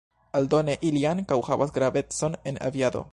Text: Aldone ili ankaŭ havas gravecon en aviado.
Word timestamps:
Aldone 0.37 0.75
ili 0.91 1.03
ankaŭ 1.11 1.39
havas 1.51 1.75
gravecon 1.77 2.39
en 2.53 2.61
aviado. 2.71 3.09